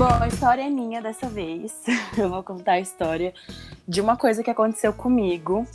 Bom, 0.00 0.08
a 0.18 0.28
história 0.28 0.62
é 0.62 0.70
minha 0.70 1.02
dessa 1.02 1.28
vez. 1.28 1.74
Eu 2.16 2.30
vou 2.30 2.42
contar 2.42 2.72
a 2.72 2.80
história 2.80 3.34
de 3.86 4.00
uma 4.00 4.16
coisa 4.16 4.42
que 4.42 4.48
aconteceu 4.48 4.94
comigo 4.94 5.66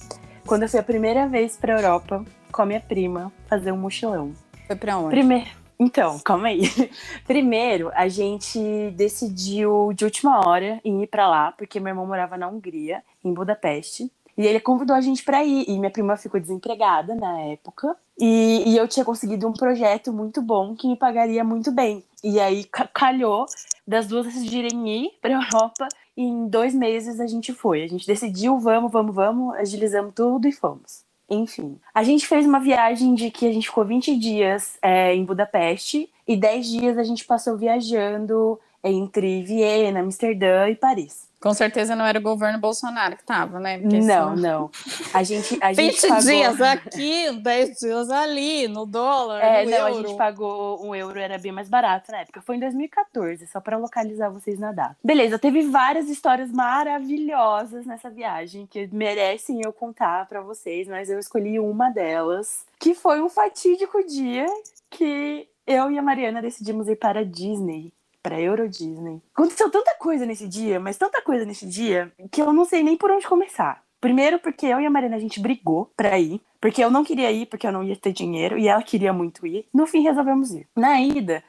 quando 0.47 0.63
eu 0.63 0.69
fui 0.69 0.79
a 0.79 0.83
primeira 0.83 1.27
vez 1.27 1.55
pra 1.55 1.73
Europa 1.73 2.25
com 2.51 2.63
a 2.63 2.65
minha 2.65 2.81
prima 2.81 3.31
fazer 3.47 3.71
um 3.71 3.77
mochilão. 3.77 4.33
Foi 4.65 4.75
pra 4.75 4.97
onde? 4.97 5.11
Primeiro. 5.11 5.45
Então, 5.79 6.17
calma 6.17 6.47
aí. 6.47 6.63
Primeiro, 7.27 7.91
a 7.93 8.07
gente 8.07 8.89
decidiu 8.95 9.93
de 9.93 10.05
última 10.05 10.39
hora 10.47 10.81
ir 10.83 11.05
pra 11.05 11.29
lá, 11.29 11.51
porque 11.51 11.79
meu 11.79 11.91
irmão 11.91 12.07
morava 12.07 12.35
na 12.35 12.47
Hungria, 12.47 13.03
em 13.23 13.31
Budapeste. 13.31 14.11
E 14.37 14.45
ele 14.45 14.59
convidou 14.59 14.95
a 14.95 15.01
gente 15.01 15.23
pra 15.23 15.43
ir. 15.43 15.65
E 15.67 15.77
minha 15.77 15.91
prima 15.91 16.17
ficou 16.17 16.39
desempregada 16.39 17.15
na 17.15 17.39
época. 17.41 17.95
E, 18.19 18.63
e 18.65 18.77
eu 18.77 18.87
tinha 18.87 19.05
conseguido 19.05 19.47
um 19.47 19.53
projeto 19.53 20.11
muito 20.13 20.41
bom 20.41 20.75
que 20.75 20.87
me 20.87 20.95
pagaria 20.95 21.43
muito 21.43 21.71
bem. 21.71 22.03
E 22.23 22.39
aí 22.39 22.63
ca- 22.65 22.87
calhou 22.93 23.45
das 23.87 24.07
duas 24.07 24.25
decidirem 24.25 24.87
ir 24.89 25.11
pra 25.21 25.31
Europa. 25.33 25.87
E 26.17 26.23
em 26.23 26.47
dois 26.47 26.73
meses 26.73 27.19
a 27.19 27.27
gente 27.27 27.53
foi. 27.53 27.83
A 27.83 27.87
gente 27.87 28.07
decidiu, 28.07 28.57
vamos, 28.59 28.91
vamos, 28.91 29.13
vamos, 29.13 29.55
agilizamos 29.55 30.13
tudo 30.15 30.47
e 30.47 30.51
fomos. 30.51 31.03
Enfim, 31.29 31.77
a 31.93 32.03
gente 32.03 32.27
fez 32.27 32.45
uma 32.45 32.59
viagem 32.59 33.15
de 33.15 33.31
que 33.31 33.47
a 33.47 33.51
gente 33.51 33.67
ficou 33.67 33.83
20 33.83 34.15
dias 34.15 34.77
é, 34.81 35.13
em 35.15 35.25
Budapeste 35.25 36.07
e 36.27 36.37
10 36.37 36.67
dias 36.67 36.97
a 36.99 37.03
gente 37.03 37.25
passou 37.25 37.57
viajando 37.57 38.59
entre 38.83 39.41
Viena, 39.41 40.01
Amsterdã 40.01 40.69
e 40.69 40.75
Paris. 40.75 41.27
Com 41.45 41.53
certeza 41.53 41.95
não 41.95 42.03
era 42.03 42.17
o 42.17 42.21
governo 42.23 42.57
Bolsonaro 42.57 43.15
que 43.15 43.23
tava, 43.23 43.59
né? 43.59 43.77
Porque 43.77 43.99
Não, 43.99 44.35
não. 44.35 44.71
A 45.13 45.21
gente, 45.21 45.55
a 45.61 45.69
gente 45.73 46.01
20 46.01 46.07
pagou... 46.07 46.21
dias 46.23 46.59
aqui, 46.59 47.31
10 47.39 47.77
dias 47.77 48.09
ali, 48.09 48.67
no 48.67 48.83
dólar, 48.87 49.43
É, 49.43 49.63
no 49.63 49.69
não, 49.69 49.85
a 49.85 49.91
euro. 49.91 50.07
gente 50.07 50.17
pagou 50.17 50.83
um 50.83 50.95
euro, 50.95 51.19
era 51.19 51.37
bem 51.37 51.51
mais 51.51 51.69
barato 51.69 52.11
na 52.11 52.21
época. 52.21 52.41
Foi 52.41 52.55
em 52.55 52.59
2014, 52.59 53.45
só 53.45 53.59
pra 53.59 53.77
localizar 53.77 54.29
vocês 54.29 54.57
na 54.57 54.71
data. 54.71 54.97
Beleza, 55.03 55.37
teve 55.37 55.61
várias 55.69 56.09
histórias 56.09 56.51
maravilhosas 56.51 57.85
nessa 57.85 58.09
viagem 58.09 58.65
que 58.65 58.89
merecem 58.91 59.61
eu 59.63 59.71
contar 59.71 60.27
pra 60.27 60.41
vocês, 60.41 60.87
mas 60.87 61.11
eu 61.11 61.19
escolhi 61.19 61.59
uma 61.59 61.91
delas, 61.91 62.65
que 62.79 62.95
foi 62.95 63.21
um 63.21 63.29
fatídico 63.29 64.03
dia 64.07 64.47
que 64.89 65.47
eu 65.67 65.91
e 65.91 65.97
a 65.99 66.01
Mariana 66.01 66.41
decidimos 66.41 66.87
ir 66.87 66.95
para 66.95 67.19
a 67.19 67.23
Disney. 67.23 67.93
Pra 68.25 68.41
Euro 68.41 68.67
Disney. 68.67 69.21
Aconteceu 69.35 69.69
tanta 69.69 69.93
coisa 69.99 70.25
nesse 70.25 70.47
dia, 70.47 70.79
mas 70.79 70.97
tanta 70.97 71.21
coisa 71.21 71.45
nesse 71.45 71.63
dia, 71.67 72.11
que 72.31 72.41
eu 72.41 72.51
não 72.51 72.65
sei 72.65 72.81
nem 72.81 72.97
por 72.97 73.11
onde 73.11 73.27
começar. 73.27 73.83
Primeiro, 74.01 74.39
porque 74.39 74.65
eu 74.65 74.81
e 74.81 74.85
a 74.87 74.89
Mariana 74.89 75.17
a 75.17 75.19
gente 75.19 75.39
brigou 75.39 75.91
pra 75.95 76.17
ir. 76.17 76.41
Porque 76.59 76.83
eu 76.83 76.89
não 76.89 77.03
queria 77.03 77.31
ir, 77.31 77.45
porque 77.45 77.67
eu 77.67 77.71
não 77.71 77.83
ia 77.83 77.95
ter 77.95 78.11
dinheiro, 78.11 78.57
e 78.57 78.67
ela 78.67 78.81
queria 78.81 79.13
muito 79.13 79.45
ir. 79.45 79.67
No 79.71 79.85
fim, 79.85 80.01
resolvemos 80.01 80.51
ir. 80.51 80.67
Na 80.75 80.99
ida, 80.99 81.43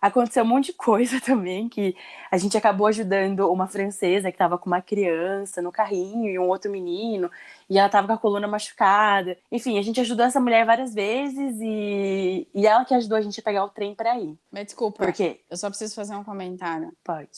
aconteceu 0.00 0.42
um 0.44 0.46
monte 0.46 0.66
de 0.66 0.72
coisa 0.72 1.20
também, 1.24 1.68
que 1.68 1.94
a 2.30 2.38
gente 2.38 2.56
acabou 2.56 2.86
ajudando 2.86 3.50
uma 3.50 3.66
francesa 3.66 4.30
que 4.32 4.38
tava 4.38 4.56
com 4.56 4.66
uma 4.66 4.80
criança 4.80 5.60
no 5.60 5.70
carrinho 5.70 6.30
e 6.30 6.38
um 6.38 6.48
outro 6.48 6.70
menino, 6.70 7.30
e 7.68 7.78
ela 7.78 7.88
tava 7.88 8.06
com 8.06 8.12
a 8.14 8.18
coluna 8.18 8.48
machucada. 8.48 9.36
Enfim, 9.50 9.78
a 9.78 9.82
gente 9.82 10.00
ajudou 10.00 10.24
essa 10.24 10.40
mulher 10.40 10.64
várias 10.64 10.94
vezes 10.94 11.58
e, 11.60 12.48
e 12.54 12.66
ela 12.66 12.84
que 12.84 12.94
ajudou 12.94 13.18
a 13.18 13.20
gente 13.20 13.38
a 13.40 13.42
pegar 13.42 13.64
o 13.64 13.68
trem 13.68 13.94
pra 13.94 14.18
ir. 14.18 14.38
Mas 14.50 14.66
desculpa, 14.66 15.04
Por 15.04 15.12
quê? 15.12 15.40
eu 15.50 15.56
só 15.56 15.68
preciso 15.68 15.94
fazer 15.94 16.14
um 16.14 16.24
comentário. 16.24 16.92
Pode. 17.04 17.28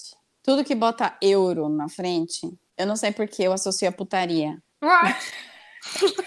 Tudo 0.43 0.65
que 0.65 0.75
bota 0.75 1.17
euro 1.23 1.69
na 1.69 1.89
frente, 1.89 2.53
eu 2.77 2.87
não 2.87 2.97
sei 2.97 3.13
por 3.13 3.29
que 3.29 3.43
eu 3.43 3.53
associo 3.53 3.89
a 3.89 3.93
putaria. 3.93 4.61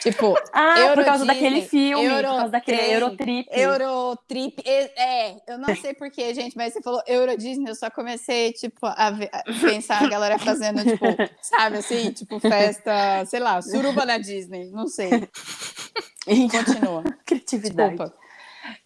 Tipo, 0.02 0.36
Ah, 0.54 0.80
Euro 0.80 0.96
por 0.96 1.06
causa 1.06 1.26
Disney, 1.26 1.42
daquele 1.42 1.62
filme, 1.68 2.10
por 2.10 2.22
causa 2.24 2.50
daquele 2.50 2.94
Eurotrip. 2.94 3.48
Eurotrip. 3.52 4.62
e- 4.66 4.92
É, 4.98 5.36
eu 5.48 5.58
não 5.58 5.76
sei 5.76 5.94
por 5.94 6.10
que, 6.12 6.34
gente, 6.34 6.56
mas 6.56 6.74
você 6.74 6.82
falou 6.82 7.02
Euro 7.08 7.38
Disney, 7.38 7.70
eu 7.70 7.76
só 7.76 7.90
comecei, 7.90 8.54
tipo, 8.54 8.86
a, 8.86 9.12
ver- 9.12 9.30
a 9.34 9.44
pensar 9.62 10.04
a 10.04 10.08
galera 10.10 10.38
fazendo, 10.40 10.84
tipo, 10.84 11.06
sabe 11.42 11.78
assim, 11.78 12.12
tipo, 12.12 12.40
festa, 12.40 13.26
sei 13.26 13.40
lá, 13.40 13.62
suruba 13.62 14.06
na 14.06 14.18
Disney, 14.18 14.70
não 14.72 14.88
sei. 14.88 15.10
Continua. 16.52 17.04
Criatividade. 17.26 17.90
Desculpa. 17.98 18.14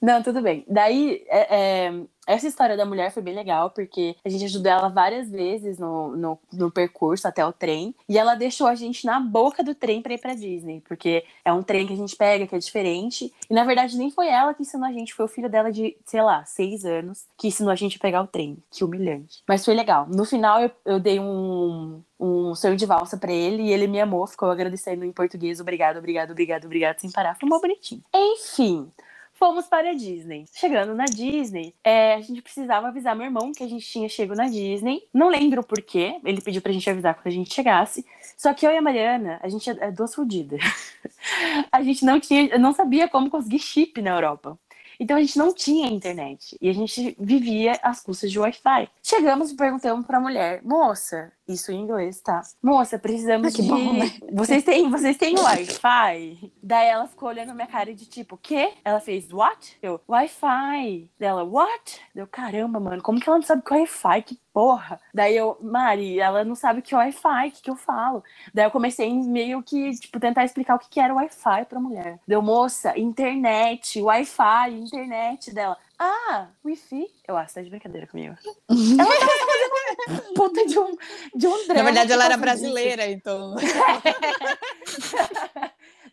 Não, 0.02 0.22
tudo 0.22 0.42
bem. 0.42 0.66
Daí, 0.68 1.24
é, 1.30 1.58
é, 1.88 1.92
essa 2.30 2.48
história 2.48 2.78
da 2.78 2.86
mulher 2.86 3.12
foi 3.12 3.24
bem 3.24 3.34
legal, 3.34 3.72
porque 3.72 4.16
a 4.24 4.30
gente 4.30 4.46
ajudou 4.46 4.72
ela 4.72 4.88
várias 4.88 5.30
vezes 5.32 5.80
no, 5.80 6.16
no, 6.16 6.40
no 6.54 6.72
percurso 6.72 7.28
até 7.28 7.44
o 7.44 7.52
trem. 7.52 7.96
E 8.08 8.20
ela 8.20 8.36
deixou 8.36 8.68
a 8.68 8.76
gente 8.76 9.04
na 9.04 9.20
boca 9.20 9.64
do 9.64 9.74
trem 9.74 10.00
pra 10.00 10.14
ir 10.14 10.20
pra 10.20 10.36
Disney, 10.36 10.82
porque 10.88 11.24
é 11.44 11.52
um 11.52 11.64
trem 11.64 11.88
que 11.88 11.94
a 11.94 11.96
gente 11.96 12.16
pega, 12.16 12.46
que 12.46 12.56
é 12.56 12.60
diferente. 12.60 13.34
E 13.50 13.54
na 13.54 13.64
verdade, 13.64 13.98
nem 13.98 14.12
foi 14.12 14.28
ela 14.28 14.54
que 14.54 14.62
ensinou 14.62 14.88
a 14.88 14.92
gente, 14.92 15.14
foi 15.14 15.26
o 15.26 15.30
filho 15.30 15.50
dela 15.50 15.72
de, 15.72 15.98
sei 16.06 16.22
lá, 16.22 16.46
seis 16.46 16.86
anos, 16.86 17.26
que 17.36 17.48
ensinou 17.48 17.72
a 17.72 17.76
gente 17.76 17.98
a 17.98 18.00
pegar 18.00 18.22
o 18.22 18.28
trem. 18.28 18.58
Que 18.70 18.84
humilhante. 18.84 19.42
Mas 19.48 19.66
foi 19.66 19.74
legal. 19.74 20.06
No 20.08 20.24
final, 20.24 20.62
eu, 20.62 20.72
eu 20.86 21.00
dei 21.00 21.20
um, 21.20 22.00
um 22.20 22.54
sonho 22.54 22.76
de 22.78 22.86
valsa 22.86 23.18
pra 23.18 23.32
ele 23.32 23.64
e 23.64 23.74
ele 23.74 23.88
me 23.88 24.00
amou, 24.00 24.28
ficou 24.28 24.52
agradecendo 24.52 25.04
em 25.04 25.12
português. 25.12 25.60
Obrigado, 25.60 25.98
obrigado, 25.98 26.32
obrigado, 26.32 26.66
obrigado, 26.66 27.00
sem 27.00 27.12
parar. 27.12 27.36
Foi 27.36 27.50
mó 27.50 27.60
bonitinho. 27.60 28.04
Enfim. 28.14 28.92
Fomos 29.40 29.68
para 29.68 29.92
a 29.92 29.94
Disney. 29.94 30.44
Chegando 30.54 30.94
na 30.94 31.06
Disney, 31.06 31.74
é, 31.82 32.16
a 32.16 32.20
gente 32.22 32.42
precisava 32.42 32.90
avisar 32.90 33.16
meu 33.16 33.26
irmão 33.26 33.54
que 33.54 33.64
a 33.64 33.70
gente 33.70 33.88
tinha 33.88 34.10
chego 34.10 34.36
na 34.36 34.50
Disney. 34.50 35.02
Não 35.14 35.30
lembro 35.30 35.62
o 35.62 35.64
porquê. 35.66 36.20
Ele 36.26 36.42
pediu 36.42 36.62
pra 36.62 36.74
gente 36.74 36.90
avisar 36.90 37.16
quando 37.16 37.28
a 37.28 37.32
gente 37.32 37.54
chegasse. 37.54 38.06
Só 38.38 38.54
que 38.54 38.68
eu 38.68 38.72
e 38.72 38.78
a 38.78 38.82
Mariana, 38.82 39.40
a 39.42 39.48
gente 39.48 39.70
é 39.70 39.78
é 39.80 39.92
duas 39.94 40.14
fodidas. 40.14 40.60
a 41.72 41.82
gente 41.82 42.04
não 42.04 42.20
tinha, 42.20 42.58
não 42.58 42.74
sabia 42.74 43.08
como 43.08 43.30
conseguir 43.30 43.60
chip 43.60 44.02
na 44.02 44.10
Europa. 44.10 44.60
Então 45.00 45.16
a 45.16 45.22
gente 45.22 45.38
não 45.38 45.54
tinha 45.54 45.88
internet. 45.88 46.58
E 46.60 46.68
a 46.68 46.74
gente 46.74 47.16
vivia 47.18 47.80
às 47.82 48.02
custas 48.02 48.30
de 48.30 48.38
Wi-Fi. 48.38 48.90
Chegamos 49.02 49.52
e 49.52 49.56
perguntamos 49.56 50.06
pra 50.06 50.20
mulher, 50.20 50.62
moça, 50.66 51.32
isso 51.50 51.72
em 51.72 51.82
inglês, 51.82 52.22
tá? 52.22 52.42
Moça, 52.62 52.98
precisamos 53.00 53.54
Ah, 53.54 53.56
que 53.56 53.62
de. 53.64 53.68
bom, 53.68 53.94
né? 53.94 54.12
Vocês 54.32 54.64
têm, 54.64 54.90
vocês 54.90 55.18
têm 55.18 55.36
Wi-Fi? 55.40 56.52
Daí 56.62 56.88
ela 56.88 57.08
ficou 57.08 57.30
olhando 57.30 57.54
minha 57.54 57.68
cara 57.68 57.94
de 57.94 58.06
tipo, 58.06 58.38
quê? 58.38 58.74
Ela 58.86 59.00
fez, 59.00 59.32
what? 59.34 59.78
Eu, 59.82 60.00
Wi-Fi. 60.08 61.10
Dela, 61.20 61.44
what? 61.44 62.00
Deu, 62.14 62.28
caramba, 62.28 62.80
mano, 62.80 63.02
como 63.02 63.20
que 63.20 63.28
ela 63.28 63.40
não 63.40 63.46
sabe 63.46 63.64
que 63.64 63.74
é 63.74 63.78
Wi-Fi? 63.78 64.22
Que 64.22 64.40
porra. 64.54 65.00
Daí 65.14 65.36
eu, 65.36 65.58
Mari, 65.62 66.20
ela 66.20 66.44
não 66.44 66.56
sabe 66.56 66.82
que 66.82 66.94
é 66.94 66.98
Wi-Fi, 66.98 67.48
o 67.48 67.52
que, 67.52 67.62
que 67.64 67.70
eu 67.70 67.76
falo? 67.76 68.24
Daí 68.54 68.66
eu 68.66 68.72
comecei 68.72 69.12
meio 69.12 69.64
que, 69.64 69.92
tipo, 70.00 70.20
tentar 70.20 70.44
explicar 70.46 70.76
o 70.76 70.80
que, 70.80 70.90
que 70.90 71.00
era 71.00 71.14
Wi-Fi 71.14 71.66
pra 71.66 71.80
mulher. 71.80 72.20
Deu, 72.28 72.42
moça, 72.42 72.98
internet, 72.98 74.02
Wi-Fi, 74.02 74.72
internet 74.74 75.54
dela. 75.54 75.78
Ah, 75.98 76.48
Wi-Fi? 76.64 77.08
Eu 77.28 77.36
acho, 77.38 77.54
tá 77.56 77.62
de 77.62 77.70
brincadeira 77.70 78.08
comigo. 78.08 78.36
ela 78.70 79.20
tava 79.20 79.32
fazendo 79.32 79.69
puta 80.36 80.66
de 80.66 80.78
um, 80.80 80.96
de 81.36 81.48
um 81.48 81.66
drama. 81.66 81.74
Na 81.74 81.84
verdade, 81.84 82.12
ela 82.12 82.26
era 82.26 82.38
brasileira, 82.38 83.10
então. 83.10 83.56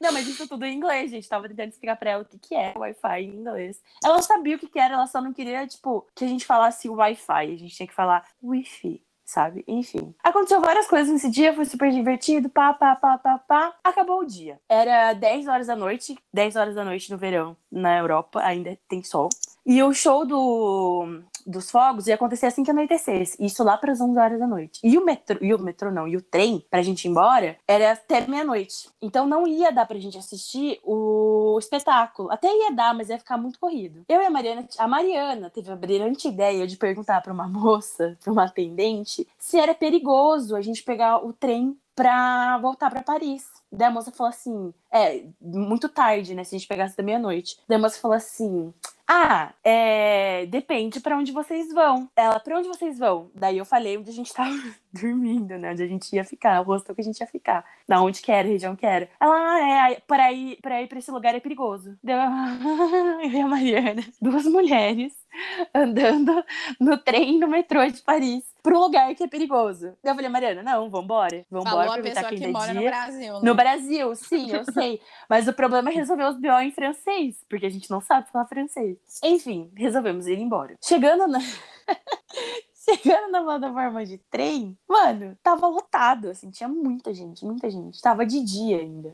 Não, 0.00 0.12
mas 0.12 0.26
isso 0.28 0.46
tudo 0.46 0.64
em 0.64 0.76
inglês, 0.76 1.10
gente. 1.10 1.28
Tava 1.28 1.48
tentando 1.48 1.70
explicar 1.70 1.96
pra 1.96 2.10
ela 2.10 2.22
o 2.22 2.26
que, 2.26 2.38
que 2.38 2.54
é 2.54 2.74
Wi-Fi 2.76 3.22
em 3.22 3.34
inglês. 3.34 3.82
Ela 4.04 4.20
sabia 4.22 4.56
o 4.56 4.58
que, 4.58 4.68
que 4.68 4.78
era, 4.78 4.94
ela 4.94 5.06
só 5.06 5.20
não 5.20 5.32
queria, 5.32 5.66
tipo, 5.66 6.06
que 6.14 6.24
a 6.24 6.28
gente 6.28 6.44
falasse 6.44 6.88
Wi-Fi. 6.88 7.32
A 7.32 7.56
gente 7.56 7.74
tinha 7.74 7.86
que 7.86 7.94
falar 7.94 8.26
Wi-Fi, 8.42 9.02
sabe? 9.24 9.64
Enfim. 9.66 10.14
Aconteceu 10.22 10.60
várias 10.60 10.86
coisas 10.86 11.12
nesse 11.12 11.30
dia, 11.30 11.54
foi 11.54 11.64
super 11.64 11.90
divertido. 11.90 12.48
Pá, 12.48 12.74
pá, 12.74 12.94
pá, 12.94 13.18
pá, 13.18 13.38
pá. 13.38 13.74
Acabou 13.82 14.20
o 14.20 14.26
dia. 14.26 14.60
Era 14.68 15.12
10 15.12 15.48
horas 15.48 15.66
da 15.66 15.76
noite. 15.76 16.16
10 16.32 16.56
horas 16.56 16.74
da 16.74 16.84
noite 16.84 17.10
no 17.10 17.18
verão, 17.18 17.56
na 17.70 17.98
Europa, 17.98 18.40
ainda 18.42 18.78
tem 18.88 19.02
sol. 19.02 19.28
E 19.64 19.82
o 19.82 19.92
show 19.92 20.24
do, 20.24 21.22
dos 21.46 21.70
fogos 21.70 22.06
ia 22.06 22.14
acontecer 22.14 22.46
assim 22.46 22.64
que 22.64 22.70
anoitecesse. 22.70 23.36
Isso 23.38 23.62
lá 23.62 23.76
para 23.76 23.92
as 23.92 24.00
11 24.00 24.18
horas 24.18 24.38
da 24.38 24.46
noite. 24.46 24.80
E 24.82 24.98
o 24.98 25.04
metrô, 25.04 25.38
e 25.40 25.54
o 25.54 25.58
metrô 25.58 25.90
não, 25.90 26.08
e 26.08 26.16
o 26.16 26.22
trem 26.22 26.64
pra 26.70 26.82
gente 26.82 27.04
ir 27.04 27.08
embora 27.08 27.56
era 27.66 27.92
até 27.92 28.26
meia-noite. 28.26 28.88
Então 29.00 29.26
não 29.26 29.46
ia 29.46 29.70
dar 29.70 29.86
pra 29.86 29.98
gente 29.98 30.18
assistir 30.18 30.80
o 30.82 31.56
espetáculo. 31.58 32.30
Até 32.30 32.48
ia 32.48 32.72
dar, 32.72 32.94
mas 32.94 33.08
ia 33.08 33.18
ficar 33.18 33.38
muito 33.38 33.58
corrido. 33.58 34.04
Eu 34.08 34.20
e 34.20 34.26
a 34.26 34.30
Mariana, 34.30 34.68
a 34.78 34.88
Mariana 34.88 35.50
teve 35.50 35.70
a 35.70 35.76
brilhante 35.76 36.28
ideia 36.28 36.66
de 36.66 36.76
perguntar 36.76 37.20
pra 37.22 37.32
uma 37.32 37.46
moça, 37.48 38.16
pra 38.22 38.32
uma 38.32 38.44
atendente, 38.44 39.26
se 39.38 39.58
era 39.58 39.74
perigoso 39.74 40.56
a 40.56 40.60
gente 40.60 40.82
pegar 40.82 41.24
o 41.24 41.32
trem 41.32 41.76
pra 41.96 42.58
voltar 42.58 42.90
pra 42.90 43.02
Paris. 43.02 43.46
Daí 43.72 43.88
a 43.88 43.90
moça 43.90 44.12
falou 44.12 44.30
assim: 44.30 44.72
é, 44.92 45.24
muito 45.40 45.88
tarde, 45.88 46.34
né? 46.34 46.44
Se 46.44 46.54
a 46.54 46.58
gente 46.58 46.68
pegasse 46.68 46.96
da 46.96 47.02
meia-noite. 47.02 47.58
Daí 47.66 47.78
a 47.78 47.80
moça 47.80 47.98
falou 47.98 48.16
assim: 48.16 48.72
ah, 49.08 49.52
é, 49.62 50.46
depende 50.46 51.00
pra 51.00 51.16
onde 51.16 51.30
vocês 51.30 51.72
vão. 51.72 52.10
Ela, 52.16 52.40
pra 52.40 52.58
onde 52.58 52.66
vocês 52.66 52.98
vão? 52.98 53.30
Daí 53.34 53.58
eu 53.58 53.64
falei 53.64 53.96
onde 53.96 54.10
a 54.10 54.12
gente 54.12 54.32
tava 54.32 54.50
dormindo, 54.92 55.56
né? 55.56 55.70
Onde 55.72 55.82
a 55.82 55.86
gente 55.86 56.12
ia 56.14 56.24
ficar, 56.24 56.60
o 56.60 56.64
hostel 56.64 56.94
que 56.94 57.00
a 57.00 57.04
gente 57.04 57.20
ia 57.20 57.26
ficar. 57.26 57.64
Da 57.86 58.00
onde 58.02 58.20
que 58.20 58.32
era, 58.32 58.48
região 58.48 58.74
que 58.74 58.84
era. 58.84 59.08
Ela, 59.20 59.34
ah, 59.34 59.90
é, 59.92 60.00
pra 60.00 60.32
ir, 60.32 60.56
pra 60.60 60.82
ir 60.82 60.88
pra 60.88 60.98
esse 60.98 61.10
lugar 61.10 61.34
é 61.34 61.40
perigoso. 61.40 61.96
Daí 62.02 62.16
eu, 62.16 62.20
eu 63.22 63.30
e 63.30 63.40
a 63.40 63.46
Mariana, 63.46 64.02
duas 64.20 64.44
mulheres, 64.46 65.12
andando 65.74 66.44
no 66.80 66.98
trem 66.98 67.38
no 67.38 67.48
metrô 67.48 67.86
de 67.86 68.02
Paris 68.02 68.44
pro 68.62 68.80
lugar 68.80 69.14
que 69.14 69.22
é 69.22 69.28
perigoso. 69.28 69.96
Eu 70.02 70.14
falei, 70.14 70.28
Mariana, 70.28 70.62
não, 70.62 70.90
vambora. 70.90 71.46
Vambora 71.48 71.86
Falou 71.86 71.92
a 71.92 72.02
pessoa 72.02 72.28
que 72.30 72.46
mora 72.48 72.74
no 72.74 72.80
dia. 72.80 72.90
Brasil. 72.90 73.34
Né? 73.34 73.40
No 73.42 73.54
Brasil, 73.54 74.14
sim, 74.16 74.50
eu 74.50 74.64
sei. 74.64 75.00
Mas 75.30 75.46
o 75.46 75.52
problema 75.52 75.90
é 75.90 75.94
resolver 75.94 76.24
os 76.24 76.36
BO 76.36 76.60
em 76.60 76.72
francês, 76.72 77.44
porque 77.48 77.66
a 77.66 77.70
gente 77.70 77.88
não 77.88 78.00
sabe 78.00 78.28
falar 78.30 78.46
francês. 78.46 78.98
Enfim, 79.22 79.70
resolvemos 79.76 80.26
ir 80.26 80.38
embora. 80.38 80.76
Chegando 80.82 81.28
na. 81.28 81.38
Chegando 82.88 83.32
na 83.32 83.42
plataforma 83.42 84.06
de 84.06 84.16
trem, 84.30 84.78
mano, 84.88 85.36
tava 85.42 85.66
lotado, 85.66 86.28
assim, 86.28 86.50
tinha 86.50 86.68
muita 86.68 87.12
gente, 87.12 87.44
muita 87.44 87.68
gente. 87.68 88.00
Tava 88.00 88.24
de 88.24 88.40
dia 88.40 88.78
ainda. 88.78 89.12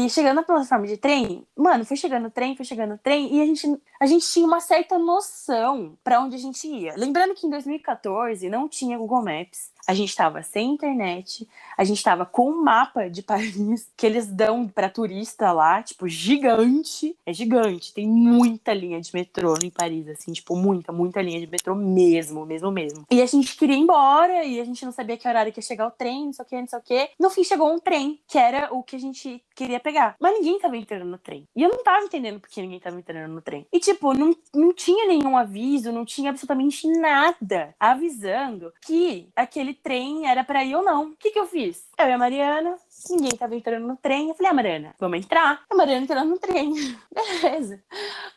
E 0.00 0.08
chegando 0.08 0.36
na 0.36 0.42
plataforma 0.42 0.86
de 0.86 0.96
trem, 0.96 1.46
mano, 1.54 1.84
foi 1.84 1.94
chegando 1.94 2.28
o 2.28 2.30
trem, 2.30 2.56
foi 2.56 2.64
chegando 2.64 2.94
o 2.94 2.98
trem, 2.98 3.34
e 3.34 3.42
a 3.42 3.44
gente, 3.44 3.66
a 4.00 4.06
gente 4.06 4.26
tinha 4.26 4.46
uma 4.46 4.58
certa 4.58 4.98
noção 4.98 5.98
para 6.02 6.20
onde 6.20 6.36
a 6.36 6.38
gente 6.38 6.66
ia. 6.66 6.94
Lembrando 6.96 7.34
que 7.34 7.46
em 7.46 7.50
2014 7.50 8.48
não 8.48 8.66
tinha 8.66 8.96
Google 8.96 9.22
Maps. 9.22 9.70
A 9.86 9.94
gente 9.94 10.10
estava 10.10 10.42
sem 10.42 10.72
internet, 10.72 11.48
a 11.76 11.84
gente 11.84 11.98
estava 11.98 12.26
com 12.26 12.50
um 12.50 12.62
mapa 12.62 13.08
de 13.08 13.22
Paris 13.24 13.90
que 13.96 14.06
eles 14.06 14.26
dão 14.26 14.68
para 14.68 14.88
turista 14.88 15.52
lá, 15.52 15.82
tipo, 15.82 16.08
gigante. 16.08 17.16
É 17.24 17.32
gigante, 17.32 17.92
tem 17.92 18.06
muita 18.06 18.72
linha 18.72 19.00
de 19.00 19.12
metrô 19.14 19.54
em 19.62 19.70
Paris, 19.70 20.08
assim, 20.08 20.32
tipo, 20.32 20.56
muita, 20.56 20.92
muita 20.92 21.22
linha 21.22 21.40
de 21.40 21.46
metrô 21.46 21.74
mesmo, 21.74 22.44
mesmo, 22.44 22.70
mesmo. 22.70 23.04
E 23.10 23.22
a 23.22 23.26
gente 23.26 23.56
queria 23.56 23.76
ir 23.76 23.80
embora 23.80 24.44
e 24.44 24.60
a 24.60 24.64
gente 24.64 24.84
não 24.84 24.92
sabia 24.92 25.16
que 25.16 25.28
horário 25.28 25.52
que 25.52 25.58
ia 25.58 25.62
chegar 25.62 25.86
o 25.86 25.90
trem, 25.90 26.26
não 26.26 26.32
sei 26.32 26.44
o 26.44 26.48
que, 26.48 26.60
não 26.60 26.68
sei 26.68 26.78
o 26.78 26.82
que. 26.82 27.10
No 27.18 27.30
fim 27.30 27.44
chegou 27.44 27.72
um 27.72 27.78
trem, 27.78 28.20
que 28.26 28.38
era 28.38 28.72
o 28.72 28.82
que 28.82 28.96
a 28.96 28.98
gente 28.98 29.42
queria 29.54 29.80
pegar. 29.80 30.16
Mas 30.20 30.34
ninguém 30.34 30.58
tava 30.58 30.76
entrando 30.76 31.04
no 31.04 31.18
trem. 31.18 31.46
E 31.54 31.62
eu 31.62 31.68
não 31.68 31.82
tava 31.82 32.04
entendendo 32.04 32.40
por 32.40 32.48
que 32.48 32.62
ninguém 32.62 32.80
tava 32.80 32.98
entrando 32.98 33.32
no 33.32 33.40
trem. 33.42 33.66
E, 33.72 33.78
tipo, 33.78 34.14
não, 34.14 34.34
não 34.54 34.72
tinha 34.72 35.06
nenhum 35.06 35.36
aviso, 35.36 35.92
não 35.92 36.04
tinha 36.04 36.30
absolutamente 36.30 36.86
nada 36.88 37.74
avisando 37.78 38.72
que 38.82 39.28
aquele 39.36 39.69
trem 39.74 40.28
era 40.28 40.44
para 40.44 40.64
ir 40.64 40.74
ou 40.74 40.82
não. 40.82 41.10
O 41.10 41.16
que 41.16 41.30
que 41.30 41.38
eu 41.38 41.46
fiz? 41.46 41.88
Eu 41.98 42.06
e 42.06 42.12
a 42.12 42.18
Mariana, 42.18 42.76
ninguém 43.08 43.36
tava 43.36 43.54
entrando 43.54 43.86
no 43.86 43.96
trem. 43.96 44.28
Eu 44.28 44.34
falei, 44.34 44.48
a 44.48 44.52
ah, 44.52 44.54
Mariana, 44.54 44.94
vamos 44.98 45.18
entrar? 45.18 45.62
A 45.68 45.74
Mariana 45.74 46.04
entrando 46.04 46.28
no 46.28 46.38
trem. 46.38 46.74
Beleza. 47.12 47.82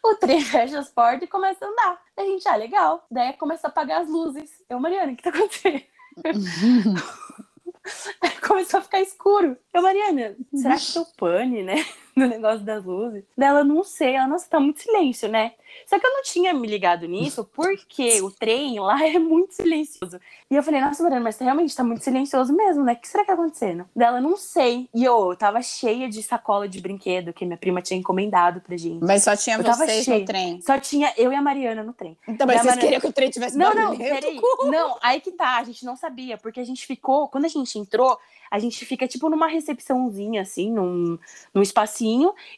O 0.03 0.15
trem 0.15 0.41
fecha 0.45 0.80
as 0.80 0.89
portas 0.89 1.24
e 1.24 1.27
começa 1.27 1.65
a 1.65 1.69
andar. 1.69 2.01
a 2.18 2.21
gente, 2.24 2.47
ah, 2.47 2.56
legal. 2.56 3.06
Daí 3.09 3.33
começa 3.33 3.68
a 3.68 3.69
apagar 3.69 4.01
as 4.01 4.09
luzes. 4.09 4.51
Eu, 4.69 4.80
Mariana, 4.80 5.13
o 5.13 5.15
que 5.15 5.24
tá 5.24 5.30
acontecendo? 5.30 5.83
Começou 8.47 8.79
a 8.79 8.83
ficar 8.83 9.01
escuro. 9.01 9.57
Eu, 9.74 9.81
Mariana, 9.81 10.36
será 10.53 10.77
que 10.77 10.94
deu 10.94 11.06
pane, 11.18 11.63
né? 11.63 11.86
No 12.24 12.27
negócio 12.27 12.60
das 12.60 12.83
luzes. 12.83 13.24
Dela, 13.36 13.63
não 13.63 13.83
sei. 13.83 14.15
Ela, 14.15 14.27
nossa, 14.27 14.48
tá 14.48 14.60
muito 14.60 14.81
silêncio, 14.81 15.27
né? 15.27 15.54
Só 15.88 16.00
que 16.00 16.06
eu 16.06 16.12
não 16.12 16.21
tinha 16.21 16.54
me 16.54 16.68
ligado 16.68 17.07
nisso 17.07 17.44
porque 17.54 18.21
o 18.21 18.30
trem 18.30 18.80
lá 18.80 19.01
é 19.06 19.18
muito 19.18 19.54
silencioso. 19.54 20.19
E 20.50 20.56
eu 20.56 20.63
falei, 20.63 20.80
nossa, 20.81 21.01
Mariana, 21.01 21.24
mas 21.24 21.38
realmente 21.38 21.75
tá 21.75 21.83
muito 21.83 22.04
silencioso 22.04 22.54
mesmo, 22.54 22.83
né? 22.83 22.94
O 22.94 22.95
que 22.98 23.07
será 23.07 23.24
que 23.24 23.27
tá 23.27 23.33
acontecendo? 23.33 23.86
Dela, 23.95 24.21
não 24.21 24.38
sei. 24.38 24.88
E 24.94 25.04
eu, 25.04 25.31
eu 25.31 25.36
tava 25.36 25.62
cheia 25.62 26.07
de 26.07 26.21
sacola 26.21 26.68
de 26.68 26.80
brinquedo 26.80 27.33
que 27.33 27.45
minha 27.45 27.57
prima 27.57 27.81
tinha 27.81 28.00
encomendado 28.00 28.62
pra 28.62 28.77
gente. 28.77 29.04
Mas 29.04 29.24
só 29.24 29.36
tinha 29.36 29.57
eu 29.57 29.63
vocês 29.63 30.07
no 30.07 30.25
trem? 30.25 30.62
Só 30.62 30.80
tinha 30.80 31.12
eu 31.18 31.31
e 31.31 31.36
a 31.36 31.42
Mariana 31.42 31.83
no 31.83 31.94
trem. 31.94 32.18
Então, 32.27 32.45
mas 32.45 32.57
vocês 32.57 32.65
Mariana... 32.65 32.81
queriam 32.81 33.01
que 33.01 33.07
o 33.07 33.13
trem 33.13 33.30
tivesse 33.30 33.57
Não, 33.57 33.74
não, 33.74 33.98
peraí. 33.98 34.39
Não, 34.65 34.98
aí 35.01 35.19
que 35.19 35.31
tá, 35.31 35.57
a 35.57 35.63
gente 35.63 35.83
não 35.86 35.95
sabia, 35.95 36.38
porque 36.38 36.60
a 36.60 36.63
gente 36.63 36.86
ficou, 36.86 37.27
quando 37.27 37.45
a 37.45 37.50
gente 37.50 37.77
entrou, 37.77 38.18
a 38.54 38.60
gente 38.60 38.86
fica 38.86 39.07
tipo 39.07 39.31
numa 39.31 39.48
recepçãozinha, 39.48 40.44
assim, 40.44 40.71
num, 40.71 41.18
num 41.51 41.62
espacinho, 41.63 42.02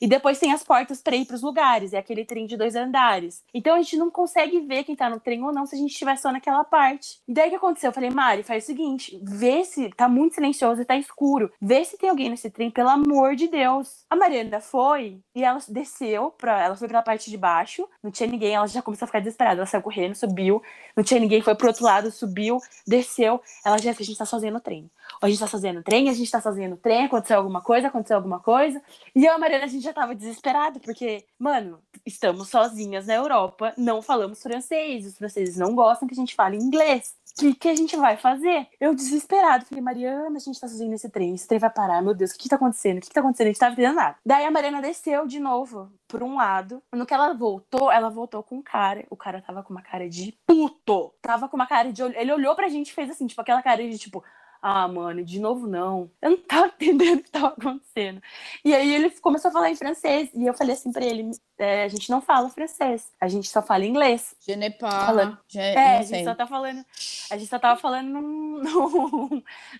e 0.01 0.07
depois 0.07 0.39
tem 0.39 0.53
as 0.53 0.63
portas 0.63 1.01
para 1.01 1.15
ir 1.15 1.25
pros 1.25 1.41
lugares. 1.41 1.93
É 1.93 1.97
aquele 1.97 2.25
trem 2.25 2.45
de 2.45 2.57
dois 2.57 2.75
andares. 2.75 3.43
Então 3.53 3.75
a 3.75 3.81
gente 3.81 3.97
não 3.97 4.09
consegue 4.09 4.59
ver 4.61 4.83
quem 4.83 4.95
tá 4.95 5.09
no 5.09 5.19
trem 5.19 5.43
ou 5.43 5.53
não 5.53 5.65
se 5.65 5.75
a 5.75 5.77
gente 5.77 5.91
estiver 5.91 6.17
só 6.17 6.31
naquela 6.31 6.63
parte. 6.63 7.19
E 7.27 7.33
daí 7.33 7.47
o 7.47 7.49
que 7.51 7.55
aconteceu? 7.55 7.89
Eu 7.89 7.93
falei, 7.93 8.09
Mari, 8.09 8.43
faz 8.43 8.63
o 8.63 8.67
seguinte: 8.67 9.19
vê 9.23 9.63
se 9.63 9.89
tá 9.89 10.07
muito 10.07 10.35
silencioso 10.35 10.81
e 10.81 10.85
tá 10.85 10.95
escuro. 10.95 11.51
Vê 11.61 11.83
se 11.83 11.97
tem 11.97 12.09
alguém 12.09 12.29
nesse 12.29 12.49
trem, 12.49 12.69
pelo 12.71 12.89
amor 12.89 13.35
de 13.35 13.47
Deus. 13.47 14.05
A 14.09 14.15
Mariana 14.15 14.59
foi 14.61 15.19
e 15.33 15.43
ela 15.43 15.59
desceu 15.67 16.31
pra. 16.31 16.63
Ela 16.63 16.75
foi 16.75 16.87
pra 16.87 17.01
parte 17.01 17.29
de 17.29 17.37
baixo, 17.37 17.87
não 18.01 18.11
tinha 18.11 18.29
ninguém, 18.29 18.55
ela 18.55 18.67
já 18.67 18.81
começou 18.81 19.05
a 19.05 19.07
ficar 19.07 19.19
desesperada. 19.19 19.59
Ela 19.59 19.65
saiu 19.65 19.81
correndo, 19.81 20.15
subiu, 20.15 20.61
não 20.95 21.03
tinha 21.03 21.19
ninguém, 21.19 21.41
foi 21.41 21.55
pro 21.55 21.67
outro 21.67 21.83
lado, 21.83 22.11
subiu, 22.11 22.59
desceu. 22.87 23.41
Ela 23.65 23.77
já 23.77 23.91
a 23.91 23.93
gente 23.93 24.17
tá 24.17 24.25
sozinha 24.25 24.51
no 24.51 24.59
trem. 24.59 24.89
Ou 25.21 25.27
a 25.27 25.29
gente 25.29 25.39
tá 25.39 25.47
sozinha 25.47 25.73
no 25.73 25.83
trem, 25.83 26.09
a 26.09 26.13
gente 26.13 26.29
tá 26.29 26.41
sozinha 26.41 26.69
no 26.69 26.77
trem, 26.77 27.05
aconteceu 27.05 27.37
alguma 27.37 27.61
coisa, 27.61 27.87
aconteceu 27.87 28.17
alguma 28.17 28.39
coisa. 28.39 28.81
E 29.15 29.25
eu 29.25 29.33
a 29.35 29.39
Mariana, 29.39 29.65
a 29.65 29.67
gente 29.67 29.83
já 29.83 29.93
tava 29.93 30.15
desesperado, 30.15 30.79
porque, 30.79 31.25
mano, 31.37 31.79
estamos 32.05 32.49
sozinhas 32.49 33.07
na 33.07 33.15
Europa, 33.15 33.73
não 33.77 34.01
falamos 34.01 34.41
francês, 34.41 35.05
os 35.05 35.17
franceses 35.17 35.57
não 35.57 35.75
gostam 35.75 36.07
que 36.07 36.13
a 36.13 36.17
gente 36.17 36.35
fale 36.35 36.57
inglês. 36.57 37.15
O 37.31 37.39
que, 37.39 37.53
que 37.53 37.67
a 37.67 37.75
gente 37.75 37.97
vai 37.97 38.15
fazer? 38.15 38.65
Eu 38.79 38.95
desesperado, 38.95 39.65
falei, 39.65 39.83
Mariana, 39.83 40.37
a 40.37 40.39
gente 40.39 40.59
tá 40.59 40.69
sozinha 40.69 40.89
nesse 40.89 41.09
trem, 41.09 41.35
esse 41.35 41.45
trem 41.45 41.59
vai 41.59 41.69
parar, 41.69 42.01
meu 42.01 42.13
Deus, 42.13 42.31
o 42.31 42.33
que, 42.35 42.43
que 42.43 42.49
tá 42.49 42.55
acontecendo? 42.55 42.97
O 42.97 43.01
que, 43.01 43.07
que 43.07 43.13
tá 43.13 43.19
acontecendo? 43.19 43.47
A 43.47 43.49
gente 43.49 43.59
tava 43.59 43.73
entendendo 43.73 43.95
nada. 43.95 44.15
Daí 44.25 44.45
a 44.45 44.51
Mariana 44.51 44.81
desceu 44.81 45.27
de 45.27 45.39
novo 45.39 45.91
por 46.07 46.23
um 46.23 46.35
lado. 46.35 46.81
No 46.93 47.05
que 47.05 47.13
ela 47.13 47.33
voltou, 47.33 47.91
ela 47.91 48.09
voltou 48.09 48.41
com 48.41 48.57
um 48.57 48.61
cara. 48.61 49.05
O 49.09 49.17
cara 49.17 49.41
tava 49.41 49.63
com 49.63 49.73
uma 49.73 49.81
cara 49.81 50.09
de 50.09 50.37
puto. 50.45 51.13
Tava 51.21 51.49
com 51.49 51.57
uma 51.57 51.67
cara 51.67 51.91
de. 51.91 52.01
Ele 52.01 52.31
olhou 52.31 52.55
pra 52.55 52.69
gente 52.69 52.89
e 52.89 52.93
fez 52.93 53.09
assim, 53.09 53.27
tipo, 53.27 53.41
aquela 53.41 53.61
cara 53.61 53.83
de 53.83 53.97
tipo 53.97 54.23
ah, 54.67 54.87
mano, 54.87 55.23
de 55.23 55.39
novo 55.39 55.67
não. 55.67 56.09
Eu 56.19 56.31
não 56.31 56.37
tava 56.37 56.65
entendendo 56.73 57.19
o 57.19 57.23
que 57.23 57.29
tava 57.29 57.49
acontecendo. 57.49 58.19
E 58.63 58.73
aí 58.73 58.95
ele 58.95 59.11
começou 59.21 59.49
a 59.49 59.51
falar 59.51 59.69
em 59.69 59.75
francês. 59.75 60.31
E 60.33 60.43
eu 60.43 60.55
falei 60.55 60.73
assim 60.73 60.91
pra 60.91 61.05
ele: 61.05 61.29
é, 61.59 61.83
a 61.83 61.87
gente 61.87 62.09
não 62.09 62.19
fala 62.19 62.49
francês, 62.49 63.11
a 63.21 63.27
gente 63.27 63.47
só 63.47 63.61
fala 63.61 63.85
inglês. 63.85 64.35
Je 64.39 64.55
ne 64.55 64.71
parle. 64.71 65.37
Je, 65.47 65.59
é, 65.59 65.99
a 65.99 66.01
gente 66.01 66.23
só 66.23 66.33
tá 66.33 66.47
falando. 66.47 66.83
A 67.29 67.37
gente 67.37 67.47
só 67.47 67.59
tava 67.59 67.79
falando 67.79 68.09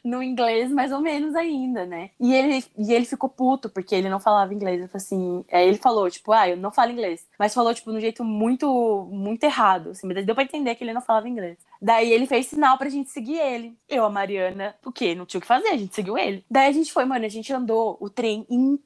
no, 0.04 0.22
inglês, 0.22 0.72
mais 0.72 0.92
ou 0.92 1.00
menos 1.00 1.34
ainda, 1.34 1.88
né? 1.88 2.12
E 2.20 2.36
ele, 2.36 2.64
e 2.78 2.94
ele 2.94 3.06
ficou 3.06 3.28
puto, 3.28 3.72
porque 3.72 3.96
ele 3.96 4.08
não 4.08 4.20
falava 4.20 4.54
inglês. 4.54 4.82
Eu 4.82 4.88
falei 4.88 5.04
assim. 5.04 5.46
Aí 5.52 5.68
ele 5.68 5.80
falou, 5.80 6.08
tipo, 6.12 6.32
ah, 6.32 6.48
eu 6.48 6.58
não 6.58 6.72
falo 6.72 6.92
inglês. 6.92 7.28
Mas 7.40 7.56
falou, 7.56 7.74
tipo, 7.74 7.90
de 7.90 7.98
um 7.98 8.02
jeito 8.02 8.24
muito, 8.24 9.08
muito 9.12 9.44
errado. 9.44 9.90
Assim, 9.90 10.06
mas 10.06 10.24
deu 10.24 10.36
pra 10.36 10.44
entender 10.44 10.76
que 10.76 10.84
ele 10.84 10.94
não 10.94 11.02
falava 11.02 11.28
inglês. 11.28 11.58
Daí 11.86 12.12
ele 12.12 12.26
fez 12.26 12.48
sinal 12.48 12.80
pra 12.80 12.90
gente 12.90 13.12
seguir 13.12 13.38
ele. 13.38 13.78
Eu, 13.88 14.06
a 14.06 14.10
Mariana, 14.10 14.76
o? 14.82 15.14
Não 15.14 15.24
tinha 15.24 15.38
o 15.38 15.42
que 15.42 15.46
fazer, 15.46 15.68
a 15.68 15.78
gente 15.78 15.94
seguiu 15.94 16.18
ele. 16.18 16.44
Daí 16.50 16.68
a 16.68 16.72
gente 16.72 16.92
foi, 16.92 17.06
mano, 17.06 17.24
a 17.24 17.30
gente 17.30 17.54
andou 17.54 17.96
o 18.02 18.10
trem 18.10 18.44
inteiro. 18.50 18.84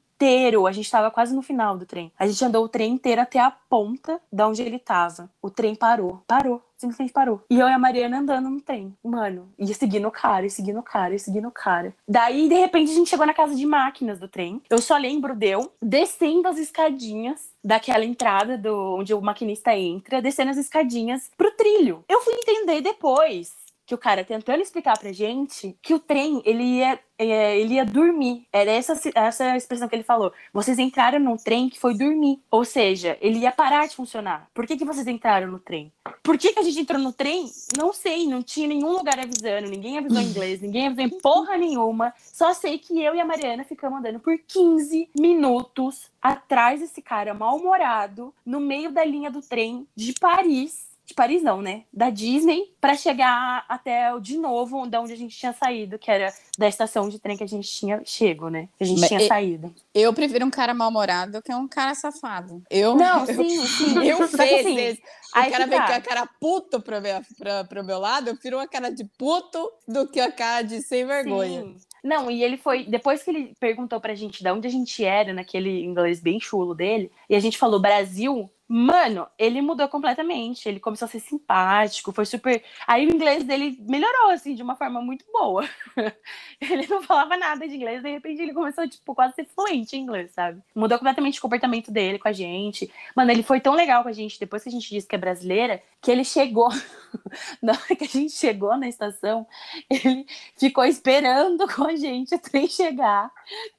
A 0.68 0.72
gente 0.72 0.90
tava 0.90 1.10
quase 1.10 1.34
no 1.34 1.42
final 1.42 1.76
do 1.76 1.86
trem. 1.86 2.12
A 2.18 2.26
gente 2.26 2.44
andou 2.44 2.64
o 2.64 2.68
trem 2.68 2.92
inteiro 2.92 3.20
até 3.20 3.38
a 3.38 3.50
ponta 3.50 4.20
da 4.32 4.46
onde 4.46 4.62
ele 4.62 4.78
tava. 4.78 5.30
O 5.40 5.50
trem 5.50 5.74
parou. 5.74 6.22
Parou 6.26 6.62
simplesmente 6.80 7.12
parou. 7.12 7.42
E 7.50 7.58
eu 7.58 7.68
e 7.68 7.72
a 7.72 7.78
Mariana 7.78 8.18
andando 8.18 8.48
no 8.48 8.60
trem. 8.60 8.96
Mano, 9.04 9.48
ia 9.58 9.74
seguindo 9.74 10.08
o 10.08 10.10
cara, 10.10 10.44
ia 10.44 10.50
seguindo 10.50 10.80
o 10.80 10.82
cara, 10.82 11.12
ia 11.12 11.18
seguindo 11.18 11.46
o 11.46 11.52
cara. 11.52 11.94
Daí, 12.08 12.48
de 12.48 12.54
repente, 12.54 12.90
a 12.90 12.94
gente 12.94 13.10
chegou 13.10 13.26
na 13.26 13.34
casa 13.34 13.54
de 13.54 13.66
máquinas 13.66 14.18
do 14.18 14.26
trem. 14.26 14.62
Eu 14.70 14.78
só 14.78 14.96
lembro 14.96 15.34
de 15.34 15.48
eu 15.48 15.70
descendo 15.80 16.48
as 16.48 16.56
escadinhas 16.56 17.50
daquela 17.62 18.04
entrada 18.04 18.56
do 18.56 18.96
onde 18.96 19.12
o 19.12 19.20
maquinista 19.20 19.76
entra, 19.76 20.22
descendo 20.22 20.50
as 20.50 20.56
escadinhas 20.56 21.30
pro 21.36 21.54
trilho. 21.54 22.02
Eu 22.08 22.22
fui 22.22 22.32
entender 22.34 22.80
depois 22.80 23.60
que 23.90 23.94
o 23.94 23.98
cara 23.98 24.24
tentando 24.24 24.62
explicar 24.62 24.96
pra 24.96 25.10
gente 25.10 25.76
que 25.82 25.92
o 25.92 25.98
trem, 25.98 26.40
ele 26.44 26.62
ia, 26.62 26.96
é, 27.18 27.58
ele 27.58 27.74
ia 27.74 27.84
dormir. 27.84 28.46
Era 28.52 28.70
essa, 28.70 28.92
essa 29.16 29.56
expressão 29.56 29.88
que 29.88 29.96
ele 29.96 30.04
falou. 30.04 30.32
Vocês 30.52 30.78
entraram 30.78 31.18
num 31.18 31.36
trem 31.36 31.68
que 31.68 31.76
foi 31.76 31.92
dormir. 31.92 32.40
Ou 32.52 32.64
seja, 32.64 33.18
ele 33.20 33.40
ia 33.40 33.50
parar 33.50 33.88
de 33.88 33.96
funcionar. 33.96 34.48
Por 34.54 34.64
que, 34.64 34.76
que 34.76 34.84
vocês 34.84 35.08
entraram 35.08 35.48
no 35.48 35.58
trem? 35.58 35.92
Por 36.22 36.38
que, 36.38 36.52
que 36.52 36.60
a 36.60 36.62
gente 36.62 36.78
entrou 36.78 37.00
no 37.00 37.12
trem? 37.12 37.50
Não 37.76 37.92
sei, 37.92 38.28
não 38.28 38.44
tinha 38.44 38.68
nenhum 38.68 38.92
lugar 38.92 39.18
avisando, 39.18 39.68
ninguém 39.68 39.98
avisou 39.98 40.22
inglês, 40.22 40.60
ninguém 40.60 40.86
avisou 40.86 41.04
em 41.04 41.20
porra 41.20 41.56
nenhuma. 41.56 42.14
Só 42.16 42.54
sei 42.54 42.78
que 42.78 43.02
eu 43.02 43.16
e 43.16 43.20
a 43.20 43.24
Mariana 43.24 43.64
ficamos 43.64 43.98
andando 43.98 44.20
por 44.20 44.38
15 44.38 45.10
minutos 45.18 46.12
atrás 46.22 46.78
desse 46.78 47.02
cara 47.02 47.34
mal-humorado, 47.34 48.32
no 48.46 48.60
meio 48.60 48.92
da 48.92 49.04
linha 49.04 49.32
do 49.32 49.42
trem 49.42 49.84
de 49.96 50.12
Paris 50.12 50.89
de 51.10 51.14
Paris 51.14 51.42
não, 51.42 51.60
né? 51.60 51.82
Da 51.92 52.08
Disney 52.08 52.72
para 52.80 52.94
chegar 52.94 53.64
até 53.68 54.18
de 54.20 54.38
novo 54.38 54.86
da 54.86 55.00
onde 55.00 55.12
a 55.12 55.16
gente 55.16 55.36
tinha 55.36 55.52
saído, 55.52 55.98
que 55.98 56.10
era 56.10 56.32
da 56.56 56.68
estação 56.68 57.08
de 57.08 57.18
trem 57.18 57.36
que 57.36 57.42
a 57.42 57.48
gente 57.48 57.68
tinha 57.68 58.00
chego, 58.04 58.48
né? 58.48 58.68
Que 58.78 58.84
a 58.84 58.86
gente 58.86 59.00
Mas 59.00 59.08
tinha 59.08 59.26
saído. 59.26 59.74
Eu 59.92 60.12
prefiro 60.14 60.46
um 60.46 60.50
cara 60.50 60.72
mal-humorado 60.72 61.42
que 61.42 61.52
um 61.52 61.68
cara 61.68 61.94
safado. 61.94 62.62
Eu 62.70 62.94
Não, 62.94 63.26
eu, 63.26 63.34
sim, 63.34 63.66
sim. 63.66 64.04
Eu 64.06 64.26
sei, 64.28 64.60
assim, 64.60 65.00
o 65.30 65.50
cara 65.50 65.66
vem 65.66 65.78
tá. 65.78 65.86
com 65.86 65.92
a 65.92 66.00
cara 66.00 66.28
puto 66.40 66.80
pro 66.80 67.00
meu, 67.00 67.20
pra, 67.36 67.64
pro 67.64 67.84
meu 67.84 67.98
lado, 67.98 68.28
eu 68.28 68.34
prefiro 68.34 68.56
uma 68.56 68.68
cara 68.68 68.90
de 68.90 69.04
puto 69.18 69.70
do 69.86 70.06
que 70.06 70.20
a 70.20 70.30
cara 70.30 70.62
de 70.62 70.80
sem 70.80 71.04
vergonha. 71.04 71.62
Sim. 71.62 71.76
Não, 72.02 72.30
e 72.30 72.42
ele 72.42 72.56
foi. 72.56 72.84
Depois 72.84 73.22
que 73.22 73.30
ele 73.30 73.52
perguntou 73.60 74.00
pra 74.00 74.14
gente 74.14 74.42
de 74.42 74.50
onde 74.50 74.66
a 74.66 74.70
gente 74.70 75.04
era, 75.04 75.34
naquele 75.34 75.84
inglês 75.84 76.20
bem 76.20 76.40
chulo 76.40 76.74
dele, 76.74 77.10
e 77.28 77.34
a 77.34 77.40
gente 77.40 77.58
falou 77.58 77.78
Brasil, 77.80 78.50
Mano, 78.72 79.26
ele 79.36 79.60
mudou 79.60 79.88
completamente. 79.88 80.68
Ele 80.68 80.78
começou 80.78 81.06
a 81.06 81.08
ser 81.08 81.18
simpático, 81.18 82.12
foi 82.12 82.24
super. 82.24 82.62
Aí 82.86 83.04
o 83.04 83.12
inglês 83.12 83.42
dele 83.42 83.76
melhorou, 83.80 84.30
assim, 84.30 84.54
de 84.54 84.62
uma 84.62 84.76
forma 84.76 85.02
muito 85.02 85.24
boa. 85.32 85.68
ele 86.60 86.86
não 86.86 87.02
falava 87.02 87.36
nada 87.36 87.66
de 87.66 87.74
inglês, 87.74 88.00
de 88.00 88.08
repente 88.08 88.40
ele 88.40 88.54
começou, 88.54 88.88
tipo, 88.88 89.12
quase 89.12 89.32
a 89.32 89.34
ser 89.34 89.46
fluente 89.46 89.96
em 89.96 90.02
inglês, 90.02 90.30
sabe? 90.30 90.62
Mudou 90.72 90.98
completamente 90.98 91.40
o 91.40 91.42
comportamento 91.42 91.90
dele 91.90 92.20
com 92.20 92.28
a 92.28 92.32
gente. 92.32 92.88
Mano, 93.16 93.32
ele 93.32 93.42
foi 93.42 93.58
tão 93.58 93.74
legal 93.74 94.04
com 94.04 94.08
a 94.08 94.12
gente, 94.12 94.38
depois 94.38 94.62
que 94.62 94.68
a 94.68 94.72
gente 94.72 94.88
disse 94.88 95.08
que 95.08 95.16
é 95.16 95.18
brasileira, 95.18 95.82
que 96.00 96.08
ele 96.08 96.24
chegou. 96.24 96.68
Na 97.60 97.72
hora 97.72 97.96
que 97.96 98.04
a 98.04 98.06
gente 98.06 98.32
chegou 98.32 98.76
na 98.76 98.88
estação, 98.88 99.44
ele 99.90 100.24
ficou 100.56 100.84
esperando 100.84 101.66
com 101.74 101.84
a 101.84 101.96
gente 101.96 102.36
o 102.36 102.38
trem 102.38 102.68
chegar 102.68 103.30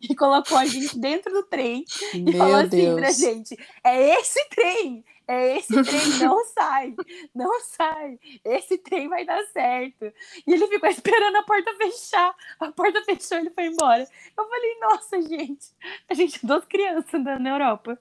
e 0.02 0.14
colocou 0.14 0.58
a 0.58 0.66
gente 0.66 1.00
dentro 1.00 1.32
do 1.32 1.44
trem 1.44 1.86
Meu 2.14 2.28
e 2.28 2.38
falou 2.38 2.56
assim 2.56 2.70
Deus. 2.70 3.00
pra 3.00 3.12
gente: 3.12 3.58
é 3.84 4.20
esse 4.20 4.50
trem 4.50 4.81
trem. 4.82 5.06
É 5.28 5.58
esse 5.58 5.84
trem, 5.84 6.20
não 6.20 6.44
sai, 6.54 6.96
não 7.34 7.62
sai. 7.62 8.20
Esse 8.44 8.78
trem 8.78 9.08
vai 9.08 9.26
dar 9.26 9.42
certo. 9.46 10.12
E 10.46 10.54
ele 10.54 10.68
ficou 10.68 10.90
esperando 10.90 11.38
a 11.38 11.44
porta 11.44 11.74
fechar. 11.76 12.36
A 12.60 12.72
porta 12.72 13.04
fechou 13.04 13.38
e 13.38 13.42
ele 13.42 13.52
foi 13.52 13.68
embora. 13.68 14.06
Eu 14.38 14.50
falei, 14.50 14.80
nossa, 14.80 15.22
gente, 15.22 15.68
a 16.10 16.14
gente 16.14 16.38
é 16.44 16.48
duas 16.48 16.66
crianças 16.66 17.14
andando 17.14 17.42
na 17.42 17.52
Europa. 17.52 18.00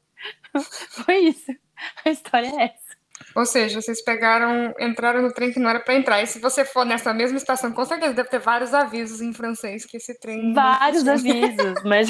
Foi 1.04 1.18
isso. 1.18 1.54
A 2.04 2.10
história 2.10 2.46
é 2.48 2.64
essa. 2.64 2.89
Ou 3.34 3.46
seja, 3.46 3.80
vocês 3.80 4.02
pegaram, 4.02 4.74
entraram 4.78 5.22
no 5.22 5.32
trem 5.32 5.52
que 5.52 5.60
não 5.60 5.70
era 5.70 5.80
para 5.80 5.94
entrar. 5.94 6.22
E 6.22 6.26
se 6.26 6.38
você 6.38 6.64
for 6.64 6.84
nessa 6.84 7.12
mesma 7.14 7.36
estação, 7.36 7.72
com 7.72 7.84
certeza 7.84 8.14
deve 8.14 8.28
ter 8.28 8.38
vários 8.38 8.74
avisos 8.74 9.20
em 9.20 9.32
francês 9.32 9.84
que 9.84 9.96
esse 9.96 10.18
trem. 10.18 10.52
Vários 10.52 11.06
avisos, 11.06 11.82
mas, 11.84 12.08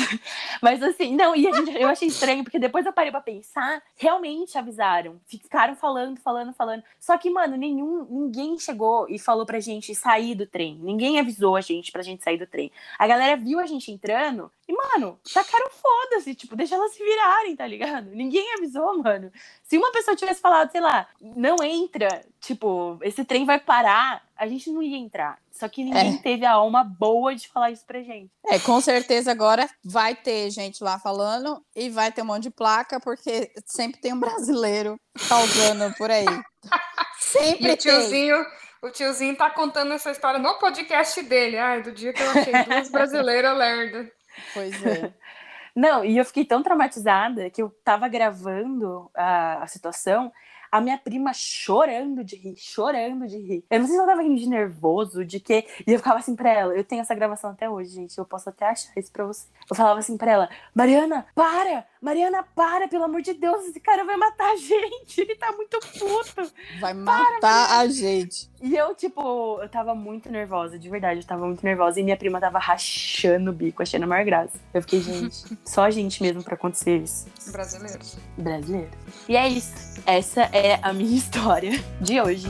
mas 0.63 0.83
assim, 0.83 1.15
não, 1.15 1.35
e 1.35 1.47
a 1.47 1.53
gente, 1.53 1.77
eu 1.77 1.89
achei 1.89 2.09
estranho, 2.09 2.43
porque 2.43 2.59
depois 2.59 2.87
eu 2.87 2.93
parei 2.93 3.11
pra 3.11 3.21
pensar, 3.21 3.83
realmente 3.97 4.57
avisaram. 4.57 5.21
Ficaram 5.27 5.75
falando, 5.77 6.21
falando, 6.21 6.53
falando. 6.53 6.83
Só 6.99 7.17
que, 7.19 7.31
mano, 7.31 7.57
nenhum, 7.57 8.07
ninguém 8.09 8.59
chegou 8.59 9.07
e 9.09 9.19
falou 9.19 9.45
pra 9.45 9.61
gente 9.61 9.95
sair 9.95 10.35
do 10.35 10.47
trem. 10.47 10.79
Ninguém 10.83 11.19
avisou 11.19 11.57
a 11.57 11.61
gente 11.61 11.93
pra 11.93 12.03
gente 12.03 12.23
sair 12.23 12.39
do 12.39 12.47
trem. 12.47 12.71
A 12.99 13.07
galera 13.07 13.37
viu 13.37 13.61
a 13.61 13.67
gente 13.67 13.91
entrando 13.91 14.51
e, 14.71 14.73
mano, 14.73 15.19
tacaram 15.35 15.69
foda-se, 15.69 16.33
tipo, 16.33 16.55
deixa 16.55 16.77
elas 16.77 16.93
se 16.93 17.03
virarem, 17.03 17.57
tá 17.57 17.67
ligado? 17.67 18.09
Ninguém 18.11 18.55
avisou, 18.55 19.03
mano. 19.03 19.33
Se 19.65 19.77
uma 19.77 19.91
pessoa 19.91 20.17
tivesse 20.17 20.41
falado, 20.41 20.71
sei 20.71 20.81
lá, 20.81 21.09
não 21.21 21.57
entra, 21.61 22.25
tipo, 22.41 22.97
esse 23.03 23.25
trem 23.25 23.45
vai 23.45 23.59
parar, 23.59 24.23
a 24.37 24.47
gente 24.47 24.71
não 24.71 24.81
ia 24.81 24.97
entrar. 24.97 25.41
Só 25.51 25.69
que 25.69 25.83
ninguém 25.83 26.15
é. 26.15 26.19
teve 26.23 26.47
a 26.47 26.53
alma 26.53 26.85
boa 26.85 27.35
de 27.35 27.49
falar 27.49 27.73
isso 27.73 27.85
pra 27.85 28.01
gente. 28.01 28.31
É, 28.47 28.61
com 28.61 28.81
certeza 28.81 29.33
agora 29.33 29.69
vai 29.85 30.15
ter 30.15 30.49
gente 30.51 30.85
lá 30.85 31.01
falando 31.01 31.61
e 31.75 31.91
vai 31.91 32.13
ter 32.13 32.23
um 32.23 32.27
monte 32.27 32.45
de 32.45 32.51
placa, 32.51 33.01
porque 33.01 33.51
sempre 33.67 34.01
tem 34.01 34.13
um 34.13 34.21
brasileiro 34.21 35.01
causando 35.29 35.93
por 35.97 36.13
aí. 36.13 36.27
Sempre 37.19 37.71
e 37.71 37.73
o 37.73 37.77
tiozinho, 37.77 38.37
o 38.83 38.91
tiozinho 38.91 39.37
tá 39.37 39.51
contando 39.51 39.93
essa 39.93 40.13
história 40.13 40.39
no 40.39 40.55
podcast 40.61 41.21
dele. 41.23 41.59
Ai, 41.59 41.83
do 41.83 41.91
dia 41.91 42.13
que 42.13 42.23
eu 42.23 42.31
achei 42.31 42.53
duas 42.65 42.89
brasileiras 42.89 43.59
lerdas. 43.59 44.20
Pois 44.55 44.85
é. 44.85 45.13
Não, 45.75 46.05
e 46.05 46.19
eu 46.19 46.25
fiquei 46.25 46.45
tão 46.45 46.63
traumatizada 46.63 47.49
que 47.49 47.63
eu 47.63 47.71
tava 47.85 48.09
gravando 48.09 49.11
a, 49.15 49.63
a 49.63 49.67
situação 49.67 50.33
a 50.71 50.81
minha 50.81 50.97
prima 50.97 51.33
chorando 51.35 52.23
de 52.23 52.37
rir, 52.37 52.55
chorando 52.57 53.27
de 53.27 53.39
rir. 53.39 53.65
Eu 53.69 53.81
não 53.81 53.87
sei 53.87 53.97
se 53.97 54.01
ela 54.01 54.11
tava 54.11 54.23
rindo 54.23 54.41
de 54.41 54.49
nervoso, 54.49 55.25
de 55.25 55.41
quê. 55.41 55.67
E 55.87 55.93
eu 55.93 55.99
ficava 55.99 56.19
assim 56.19 56.37
pra 56.37 56.53
ela. 56.53 56.75
Eu 56.75 56.85
tenho 56.85 57.01
essa 57.01 57.15
gravação 57.15 57.51
até 57.51 57.69
hoje, 57.69 57.91
gente. 57.91 58.17
Eu 58.17 58.25
posso 58.25 58.49
até 58.49 58.67
achar 58.67 58.93
isso 58.97 59.11
pra 59.11 59.25
você. 59.25 59.49
Eu 59.69 59.75
falava 59.75 59.99
assim 59.99 60.17
pra 60.17 60.31
ela: 60.31 60.49
Mariana, 60.75 61.27
para! 61.35 61.87
Mariana, 62.01 62.43
para, 62.55 62.89
pelo 62.89 63.05
amor 63.05 63.21
de 63.21 63.35
Deus, 63.35 63.67
esse 63.67 63.81
cara 63.81 64.05
vai 64.05 64.17
matar 64.17 64.53
a 64.53 64.57
gente. 64.57 65.21
Ele 65.21 65.35
tá 65.35 65.53
muito 65.53 65.79
puto. 65.81 66.53
Vai 66.81 66.95
matar 66.95 67.41
para, 67.41 67.79
a 67.79 67.89
gente. 67.89 68.50
E 68.61 68.77
eu, 68.77 68.95
tipo, 68.95 69.59
eu 69.63 69.69
tava 69.69 69.95
muito 69.95 70.31
nervosa, 70.31 70.79
de 70.79 70.89
verdade, 70.89 71.21
eu 71.21 71.27
tava 71.27 71.47
muito 71.47 71.65
nervosa. 71.65 71.99
E 71.99 72.03
minha 72.03 72.17
prima 72.17 72.39
tava 72.41 72.59
rachando 72.59 73.51
o 73.51 73.55
bico, 73.55 73.83
achando 73.83 74.03
a 74.03 74.07
maior 74.07 74.25
graça. 74.25 74.59
Eu 74.75 74.83
fiquei, 74.83 75.01
gente, 75.01 75.57
só 75.65 75.85
a 75.85 75.91
gente 75.91 76.23
mesmo 76.23 76.43
pra 76.43 76.55
acontecer 76.55 76.99
isso. 76.99 77.27
Brasileiros. 77.51 78.19
Brasileiros. 78.37 78.91
E 79.29 79.37
é 79.37 79.49
isso. 79.49 80.01
Essa 80.07 80.43
é 80.53 80.79
a 80.83 80.93
minha 80.93 81.17
história 81.17 81.73
de 82.01 82.21
hoje. 82.21 82.49